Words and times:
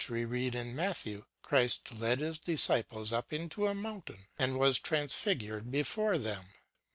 as 0.03 0.09
we 0.09 0.25
road 0.25 0.55
in 0.55 0.75
Matthew, 0.75 1.25
Christ 1.43 1.93
led 1.93 2.21
his 2.21 2.39
disciples 2.39 3.13
up 3.13 3.31
into 3.31 3.67
a 3.67 3.75
moun 3.75 4.01
tain, 4.01 4.17
and 4.39 4.57
was 4.57 4.79
transtipjured 4.79 5.69
before 5.69 6.17
them.' 6.17 6.45